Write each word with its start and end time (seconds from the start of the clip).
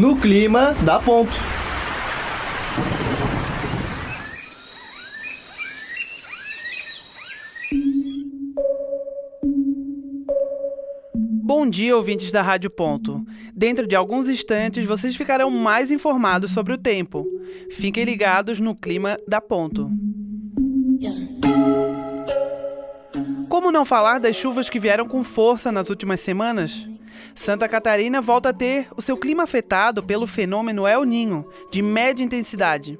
No 0.00 0.16
clima 0.16 0.72
da 0.82 0.98
ponto. 0.98 1.30
Bom 11.14 11.68
dia, 11.68 11.94
ouvintes 11.94 12.32
da 12.32 12.40
Rádio 12.40 12.70
Ponto. 12.70 13.22
Dentro 13.54 13.86
de 13.86 13.94
alguns 13.94 14.30
instantes, 14.30 14.86
vocês 14.86 15.14
ficarão 15.14 15.50
mais 15.50 15.92
informados 15.92 16.50
sobre 16.52 16.72
o 16.72 16.78
tempo. 16.78 17.26
Fiquem 17.70 18.04
ligados 18.04 18.58
no 18.58 18.74
clima 18.74 19.18
da 19.28 19.38
Ponto. 19.38 19.90
Como 23.50 23.70
não 23.70 23.84
falar 23.84 24.18
das 24.18 24.34
chuvas 24.34 24.70
que 24.70 24.80
vieram 24.80 25.06
com 25.06 25.22
força 25.22 25.70
nas 25.70 25.90
últimas 25.90 26.20
semanas? 26.22 26.88
Santa 27.34 27.68
Catarina 27.68 28.20
volta 28.20 28.50
a 28.50 28.52
ter 28.52 28.88
o 28.96 29.02
seu 29.02 29.16
clima 29.16 29.44
afetado 29.44 30.02
pelo 30.02 30.26
fenômeno 30.26 30.86
El 30.86 31.04
Ninho, 31.04 31.48
de 31.70 31.82
média 31.82 32.24
intensidade. 32.24 32.98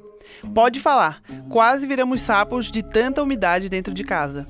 Pode 0.54 0.80
falar, 0.80 1.22
quase 1.48 1.86
viramos 1.86 2.22
sapos 2.22 2.70
de 2.70 2.82
tanta 2.82 3.22
umidade 3.22 3.68
dentro 3.68 3.92
de 3.92 4.04
casa. 4.04 4.46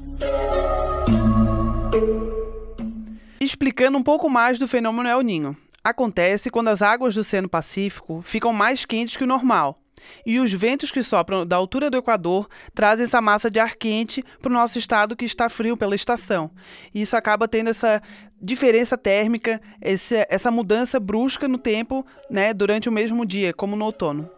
Explicando 3.41 3.99
um 3.99 4.03
pouco 4.03 4.29
mais 4.29 4.59
do 4.59 4.69
fenômeno 4.69 5.09
El 5.09 5.23
Ninho. 5.23 5.57
Acontece 5.83 6.51
quando 6.51 6.69
as 6.69 6.83
águas 6.83 7.15
do 7.15 7.23
Oceano 7.23 7.49
Pacífico 7.49 8.21
ficam 8.23 8.53
mais 8.53 8.85
quentes 8.85 9.17
que 9.17 9.25
o 9.25 9.27
normal. 9.27 9.80
E 10.25 10.39
os 10.39 10.53
ventos 10.53 10.91
que 10.91 11.03
sopram 11.03 11.47
da 11.47 11.57
altura 11.57 11.91
do 11.91 11.97
Equador 11.97 12.49
trazem 12.75 13.05
essa 13.05 13.21
massa 13.21 13.51
de 13.51 13.59
ar 13.59 13.75
quente 13.77 14.23
para 14.41 14.51
o 14.51 14.55
nosso 14.55 14.79
estado 14.79 15.17
que 15.17 15.25
está 15.25 15.49
frio 15.49 15.77
pela 15.77 15.95
estação. 15.95 16.51
E 16.95 17.03
isso 17.03 17.17
acaba 17.17 17.49
tendo 17.49 17.71
essa 17.71 18.03
diferença 18.41 18.97
térmica, 18.97 19.61
essa 19.81 20.51
mudança 20.51 20.99
brusca 20.99 21.47
no 21.47 21.59
tempo 21.59 22.05
né, 22.31 22.55
durante 22.55 22.89
o 22.89 22.93
mesmo 22.93 23.27
dia, 23.27 23.53
como 23.53 23.77
no 23.77 23.85
outono. 23.85 24.29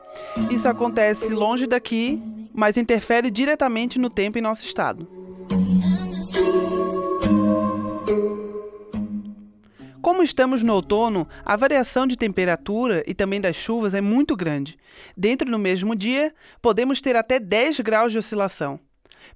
Isso 0.50 0.68
acontece 0.68 1.32
longe 1.32 1.66
daqui, 1.66 2.20
mas 2.52 2.76
interfere 2.76 3.30
diretamente 3.30 3.98
no 3.98 4.10
tempo 4.10 4.38
em 4.38 4.42
nosso 4.42 4.66
estado. 4.66 5.08
Como 10.02 10.20
estamos 10.20 10.64
no 10.64 10.74
outono, 10.74 11.28
a 11.44 11.54
variação 11.54 12.08
de 12.08 12.16
temperatura 12.16 13.04
e 13.06 13.14
também 13.14 13.40
das 13.40 13.54
chuvas 13.54 13.94
é 13.94 14.00
muito 14.00 14.34
grande. 14.34 14.76
Dentro 15.16 15.48
do 15.48 15.60
mesmo 15.60 15.94
dia, 15.94 16.34
podemos 16.60 17.00
ter 17.00 17.14
até 17.14 17.38
10 17.38 17.78
graus 17.80 18.10
de 18.10 18.18
oscilação. 18.18 18.80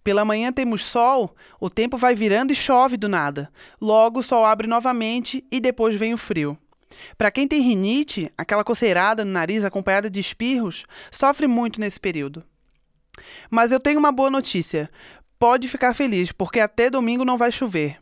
Pela 0.03 0.25
manhã 0.25 0.53
temos 0.53 0.83
sol, 0.83 1.37
o 1.61 1.71
tempo 1.71 1.97
vai 1.97 2.17
virando 2.17 2.53
e 2.53 2.57
chove 2.57 2.97
do 2.97 3.09
nada. 3.09 3.49
Logo 3.81 4.19
o 4.19 4.23
sol 4.25 4.45
abre 4.45 4.67
novamente 4.67 5.45
e 5.53 5.61
depois 5.61 5.95
vem 5.95 6.13
o 6.13 6.19
frio. 6.19 6.59
Para 7.17 7.31
quem 7.31 7.47
tem 7.47 7.61
rinite, 7.61 8.29
aquela 8.37 8.65
coceirada 8.65 9.25
no 9.25 9.31
nariz 9.31 9.65
acompanhada 9.65 10.11
de 10.11 10.19
espirros, 10.19 10.85
sofre 11.13 11.47
muito 11.47 11.79
nesse 11.79 12.01
período. 12.01 12.43
Mas 13.49 13.71
eu 13.71 13.79
tenho 13.79 14.01
uma 14.01 14.11
boa 14.11 14.31
notícia. 14.31 14.91
Pode 15.39 15.69
ficar 15.69 15.95
feliz, 15.95 16.33
porque 16.33 16.59
até 16.59 16.91
domingo 16.91 17.25
não 17.25 17.39
vai 17.39 17.53
chover. 17.53 18.01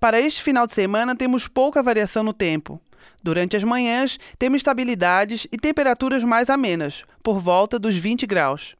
Para 0.00 0.20
este 0.20 0.42
final 0.42 0.66
de 0.66 0.72
semana, 0.72 1.16
temos 1.16 1.48
pouca 1.48 1.82
variação 1.82 2.22
no 2.22 2.32
tempo. 2.32 2.80
Durante 3.22 3.56
as 3.56 3.64
manhãs, 3.64 4.18
temos 4.38 4.58
estabilidades 4.58 5.46
e 5.50 5.56
temperaturas 5.56 6.22
mais 6.22 6.48
amenas, 6.48 7.04
por 7.22 7.40
volta 7.40 7.78
dos 7.78 7.96
20 7.96 8.26
graus. 8.26 8.76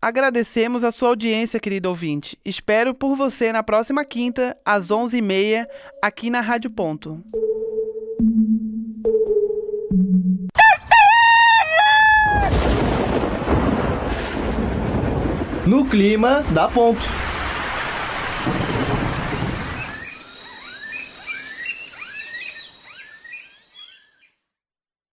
Agradecemos 0.00 0.84
a 0.84 0.92
sua 0.92 1.08
audiência, 1.08 1.58
querido 1.58 1.88
ouvinte. 1.88 2.38
Espero 2.44 2.94
por 2.94 3.16
você 3.16 3.52
na 3.52 3.62
próxima 3.62 4.04
quinta, 4.04 4.56
às 4.64 4.88
11h30, 4.88 5.66
aqui 6.02 6.30
na 6.30 6.40
Rádio 6.40 6.70
Ponto. 6.70 7.22
No 15.66 15.84
clima 15.84 16.42
da 16.50 16.68
ponto. 16.68 17.00